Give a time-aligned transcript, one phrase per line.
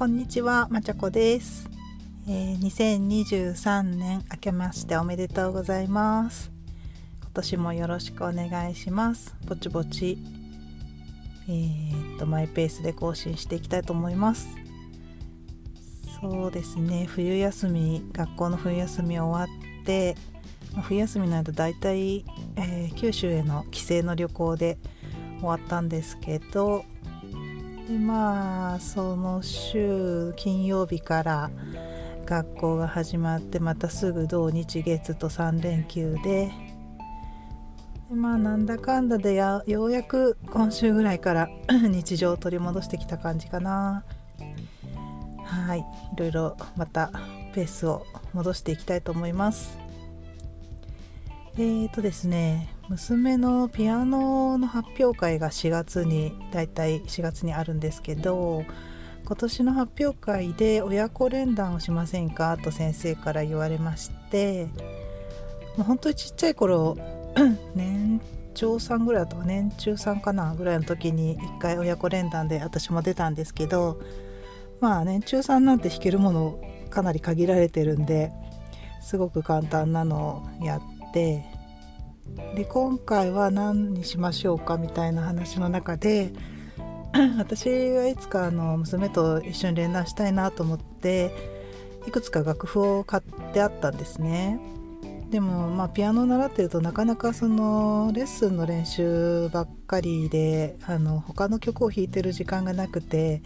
[0.00, 1.68] こんにちは、まちゃこです、
[2.26, 6.50] えー、2023年明けましておめでとうございます。
[7.20, 9.36] 今年もよろしくお願いします。
[9.44, 10.16] ぼちぼち
[11.46, 14.48] えー、っとマイペースで更新していきたいと思います。
[16.18, 20.16] そうですね冬休み学校の冬休み終わって
[20.80, 22.24] 冬休みの間だいたい、
[22.56, 24.78] えー、九州への帰省の旅行で
[25.40, 26.86] 終わったんですけど
[27.90, 31.50] でまあその週金曜日から
[32.24, 36.52] 学校が始まってまたすぐ土日月と3連休で
[38.08, 44.04] でまあなんだかんだでようやく今週ぐらいから 日常を取り戻してきた感じかな。
[45.44, 45.80] はい。
[45.80, 45.84] い
[46.16, 47.10] ろいろまた
[47.52, 49.78] ペースを戻していきたいと思います。
[51.56, 52.79] えーとですね。
[52.90, 58.64] 娘のピアノの発表会が4月にだいたい4月にあるんですけど
[59.24, 64.66] 今年の発表会で親子連弾をしませんかと先生から言われまして
[65.76, 66.96] もう本当にちっちゃい頃
[67.76, 68.20] 年
[68.54, 74.00] 長さんぐらいだと年中さんかなぐらいの時に1回親子連弾で私も出たんですけど
[74.80, 76.58] まあ年中さんなんて弾けるもの
[76.90, 78.32] かなり限られてるんで
[79.00, 81.59] すごく簡単なのをやって
[82.54, 86.32] で今回は何にしましょうかみたいな話の中で
[87.38, 91.32] 私はいつかあの娘と一緒に連弾したいなと思って
[92.06, 94.58] いくつか楽譜を買ってあったんですね。
[95.30, 103.42] でもまあピアノを習ってるとなかなかそのレッスンの練習ばっかりであの他の曲を弾いてる時間がなくて、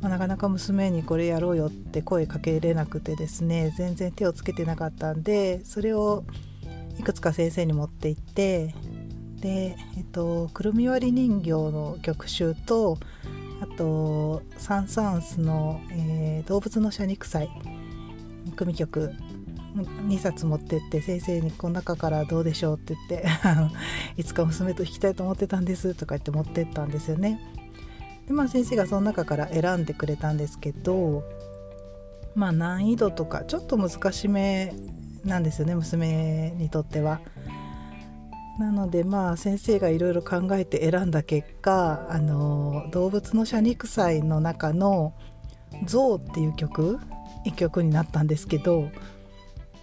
[0.00, 6.24] まあ、なかなか娘にこれやろうよって声かけれなくてですね全然手をつけてなかったんでそれを
[6.98, 8.74] いくつか先生に持って行って
[9.40, 12.98] で、えっと、くるみ割り人形の曲集と
[13.60, 17.48] あとサン・サンスの、えー、動物の謝肉祭
[18.56, 19.12] 組曲
[19.76, 23.28] 2冊持ってって先生にこの中からどうでしょうって言って
[24.16, 27.40] いつか娘と弾きたいと思ってたんですとか言って持ってったんですよね。
[28.26, 31.24] でまあ先生がその中から選んでくれたんですけど
[32.34, 34.72] まあ難易度とかちょっと難しめ
[35.24, 37.20] なんですよね娘にとっては。
[38.58, 45.12] なのでまあ先生がいろいろ考えて選んだ結果あの動物の謝肉祭の中の
[45.86, 47.00] 「象」っていう曲
[47.46, 48.90] 1曲になったんですけど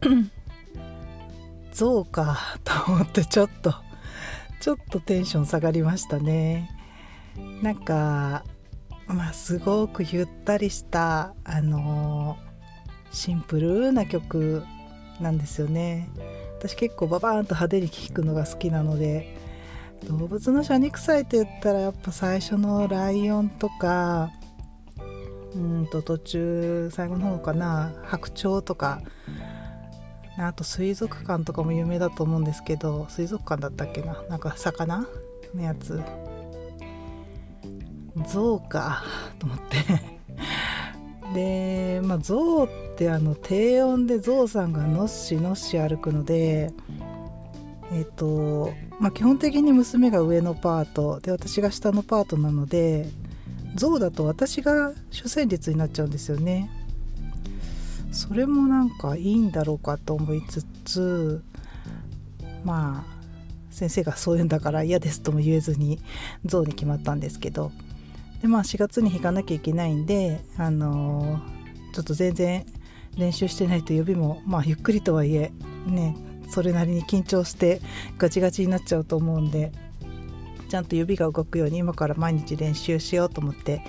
[1.72, 3.74] 象かと思ってちょっと
[4.60, 6.70] ちょっとテンション下がりましたね。
[7.62, 8.44] なんか
[9.06, 12.36] まあすごくゆったりしたあの
[13.10, 14.62] シンプルな曲
[15.20, 16.08] なんですよね。
[16.58, 19.36] 私結構ババーンと派手に聴くのが好きなので
[20.08, 24.30] 動物の謝肉祭って言ったらやっぱ最初のライオンとか
[25.54, 29.02] うんと途中最後の方かな白鳥とか
[30.38, 35.04] あと水族館とかも有名だと思うんですけど水族館だったっけななんか魚？
[35.54, 36.00] のやつ。
[38.26, 39.02] 象か
[39.38, 40.21] と思って。
[41.34, 46.72] でまあ象ってあの低音で象さんがのっしのっし歩くので
[47.92, 53.06] えっ、とまあ基本的に娘が上のパートで私が下のパートなので
[53.74, 56.70] 象だと私が主旋律になっちゃうんですよね。
[58.10, 61.42] それもなんかいいんだろうかと思いつつ
[62.62, 63.12] まあ
[63.70, 65.98] 先生がそういうんだから嫌ですとも言えずに
[66.44, 67.72] 象に決まったんですけど。
[68.42, 72.66] でまあ4月に弾かなきゃいけないんであのー、ちょっと全然
[73.16, 75.52] 練習してないと指もまあゆっくりとはいえ
[75.86, 76.16] ね
[76.50, 77.80] それなりに緊張して
[78.18, 79.72] ガチガチになっちゃうと思うんで
[80.68, 83.82] ちゃんと指が動くように今から毎日練習しようと思って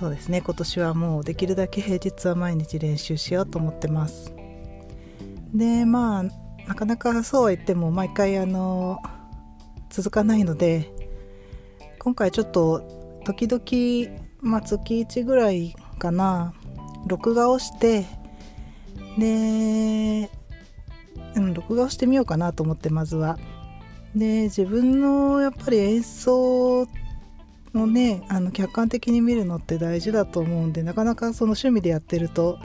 [0.00, 4.34] そうですね今年はもうできるだけ平日は毎日練習しようと思ってます。
[5.54, 6.22] でまあ
[6.66, 8.98] なかなかそうは言っても毎回あの
[9.88, 10.90] 続かないので
[12.00, 16.54] 今回ちょっと時々、まあ、月1ぐらいかな。
[17.06, 18.06] 録画をして
[19.18, 20.30] で、
[21.36, 23.38] うん、録画をしてみようかなと思ってまずは。
[24.14, 26.86] で自分のやっぱり演奏を
[27.74, 32.60] ねあの客観的に見るのって大事だと思うんでなかなかその趣味でやってると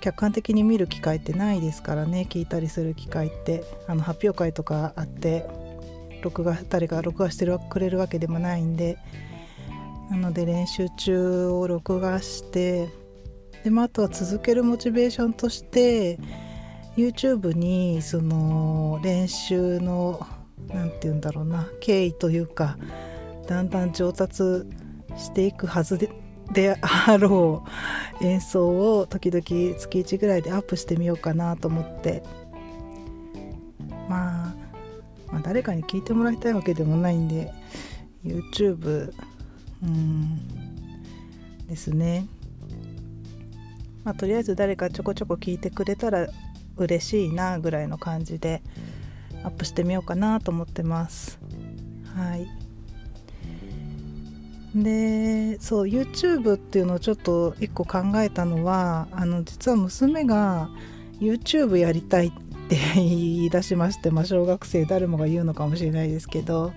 [0.00, 3.64] 客観的に見る機会ってないですからね聞いたりする機会って。
[3.86, 5.46] あの発表会とかあって
[6.22, 8.98] 録画誰か録画してくれるわけでもないんで。
[10.10, 12.88] なので練習中を録画して
[13.62, 16.18] で、まあ、あとは続けるモチベーションとして
[16.96, 20.24] YouTube にその練習の
[20.68, 22.76] 何て言うんだろうな経緯というか
[23.46, 24.42] だんだん上達
[25.16, 26.10] していくはずで
[26.52, 27.64] であろ
[28.20, 29.42] う演奏を時々
[29.78, 32.22] 月1ぐらいでアップしてみようかなと思って、
[34.08, 34.54] まあ、
[35.32, 37.50] まあ誰かに聞いてもらいたいわけでもないんで
[38.24, 39.14] YouTube
[39.84, 40.64] うん。
[41.68, 42.26] ですね。
[44.04, 46.28] まあとりあえず誰かちょこちょこ聞いてくれたら
[46.76, 48.62] 嬉しいなぐらいの感じで
[49.42, 51.38] アップしてみようかなと思ってます。
[52.14, 52.46] はい。
[54.74, 60.68] でそう YouTube っていうのをちょっと一個考えたのはあの実は娘が
[61.20, 62.32] YouTube やりたいっ
[62.68, 66.72] て言い出しまして、まあ、小学生誰もが言うのかもしれないですけど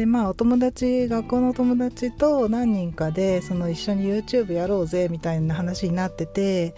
[0.00, 6.74] でまあお友達学校の友達と何人かでその一緒に YouTube やろうぜみたいな話になってて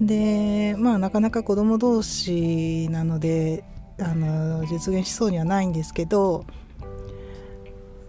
[0.00, 3.62] でまあなかなか子供同士なので
[4.00, 6.44] あの実現しそうにはないんですけど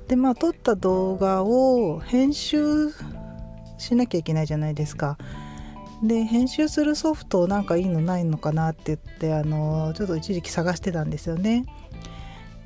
[0.08, 2.90] でまあ撮った動画を編集
[3.78, 5.20] しなきゃいけないじゃないですか。
[6.02, 11.64] で編集するソフトなんかいいのないのかなって言ってあのちょっと一時期探してたんですよね。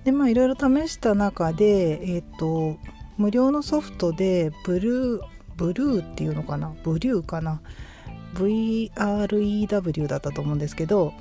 [0.05, 2.77] でまあいろいろ試した中でえっ、ー、と
[3.17, 5.21] 無料のソフトでブルー
[5.57, 6.73] ブルーっていうのかな？
[6.83, 7.61] ブリューかな
[8.35, 11.13] ？VREW だったと思うんですけど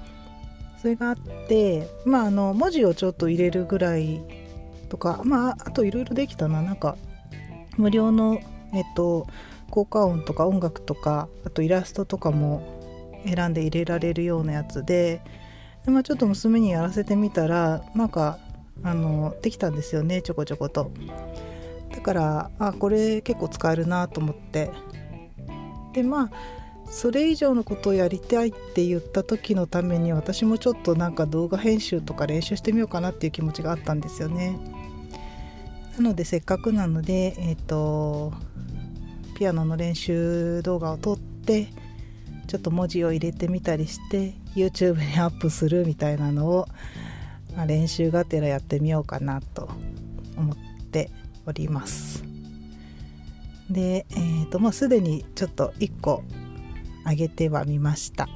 [0.80, 1.16] それがあっ
[1.48, 4.20] てまああの文字をちょっと入れるぐらい
[4.88, 6.62] とかまああといろいろできたな。
[6.62, 6.96] なんか
[7.76, 8.38] 無料の
[8.74, 9.26] えっと
[9.70, 12.62] 効果音とか音楽とかあとイラストとかも
[13.24, 15.22] 選んで入れられるようなやつで
[15.84, 18.38] で、まあ、ちょっと娘にやらせてみたらなんか
[18.82, 20.90] あのできたんですよねちょこちょこと。
[21.90, 24.70] だからあこれ結構使えるなと思って。
[25.92, 26.30] でまあ
[26.86, 34.58] それ以上のことをやりたいって言った時のために私もちょっとなんか動画編集とか練習してみようかなっていう気持ちがあったんですよね。
[35.96, 38.32] なのでせっかくなのでえっ、ー、と
[39.36, 41.68] ピアノの練習動画を撮って
[42.46, 46.68] ちょっと文字を入れてみたりして YouTube にアップするみたいなのを、
[47.56, 49.68] まあ、練習がてらやってみようかなと
[50.36, 50.56] 思っ
[50.90, 51.10] て
[51.46, 52.24] おります。
[53.70, 56.22] でえっ、ー、ともうすでにちょっと1個
[57.04, 58.28] あげてはみました。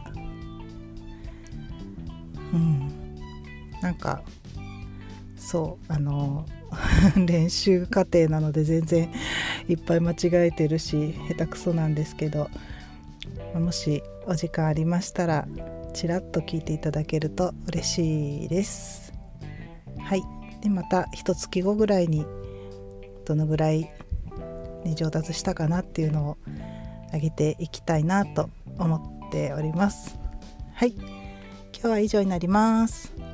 [2.52, 2.98] うん。
[3.82, 4.22] なんか
[5.36, 6.46] そうあの
[7.26, 9.10] 練習過程なので全然
[9.68, 10.16] いっぱい間違
[10.46, 12.50] えてるし下手くそなんですけど
[13.54, 15.48] もしお時間ありましたら
[15.94, 18.97] ちらっと聞いていただけると嬉しいです。
[20.08, 20.24] はい。
[20.62, 22.24] でまた一月後ぐらいに
[23.26, 23.90] どのぐらい
[24.82, 26.36] ね上達したかなっていうのを
[27.12, 30.18] 上げていきたいなと思っております。
[30.72, 30.92] はい。
[30.92, 33.27] 今日は以上になります。